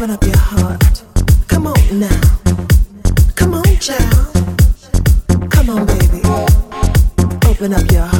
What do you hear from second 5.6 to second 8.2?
on, baby. Open up your heart.